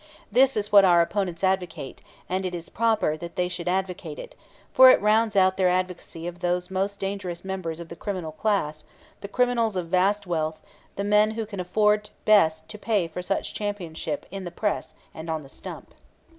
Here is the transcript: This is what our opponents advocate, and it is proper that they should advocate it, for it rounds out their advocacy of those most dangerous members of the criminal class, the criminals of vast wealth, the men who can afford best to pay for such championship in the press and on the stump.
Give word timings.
This 0.31 0.57
is 0.57 0.71
what 0.71 0.83
our 0.83 0.99
opponents 1.03 1.43
advocate, 1.43 2.01
and 2.27 2.43
it 2.43 2.55
is 2.55 2.69
proper 2.69 3.15
that 3.17 3.35
they 3.35 3.47
should 3.47 3.67
advocate 3.67 4.17
it, 4.17 4.35
for 4.73 4.89
it 4.89 4.99
rounds 4.99 5.35
out 5.35 5.57
their 5.57 5.67
advocacy 5.69 6.25
of 6.25 6.39
those 6.39 6.71
most 6.71 6.99
dangerous 6.99 7.45
members 7.45 7.79
of 7.79 7.89
the 7.89 7.95
criminal 7.95 8.31
class, 8.31 8.83
the 9.19 9.27
criminals 9.27 9.75
of 9.75 9.89
vast 9.89 10.25
wealth, 10.25 10.59
the 10.95 11.03
men 11.03 11.29
who 11.37 11.45
can 11.45 11.59
afford 11.59 12.09
best 12.25 12.67
to 12.69 12.79
pay 12.79 13.07
for 13.07 13.21
such 13.21 13.53
championship 13.53 14.25
in 14.31 14.43
the 14.43 14.49
press 14.49 14.95
and 15.13 15.29
on 15.29 15.43
the 15.43 15.49
stump. 15.49 15.93